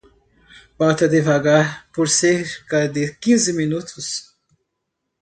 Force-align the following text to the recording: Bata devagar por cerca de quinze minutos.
Bata 0.79 1.07
devagar 1.07 1.85
por 1.93 2.09
cerca 2.09 2.87
de 2.89 3.15
quinze 3.17 3.53
minutos. 3.53 4.33